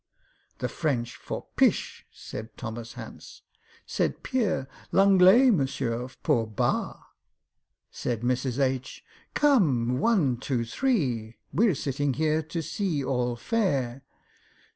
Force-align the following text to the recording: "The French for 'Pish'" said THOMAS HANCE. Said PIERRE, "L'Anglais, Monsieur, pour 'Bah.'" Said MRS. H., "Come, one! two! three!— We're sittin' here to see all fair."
"The 0.57 0.67
French 0.67 1.15
for 1.15 1.45
'Pish'" 1.55 2.07
said 2.11 2.49
THOMAS 2.57 2.93
HANCE. 2.93 3.43
Said 3.85 4.23
PIERRE, 4.23 4.67
"L'Anglais, 4.91 5.51
Monsieur, 5.51 6.09
pour 6.23 6.47
'Bah.'" 6.47 7.03
Said 7.91 8.21
MRS. 8.21 8.57
H., 8.59 9.05
"Come, 9.35 9.99
one! 9.99 10.37
two! 10.37 10.65
three!— 10.65 11.37
We're 11.53 11.75
sittin' 11.75 12.13
here 12.13 12.41
to 12.41 12.63
see 12.63 13.03
all 13.03 13.35
fair." 13.35 14.01